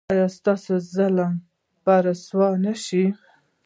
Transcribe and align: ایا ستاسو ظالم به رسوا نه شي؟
ایا 0.11 0.27
ستاسو 0.37 0.73
ظالم 0.93 1.33
به 1.83 1.95
رسوا 2.05 2.49
نه 2.63 2.73
شي؟ 2.83 3.03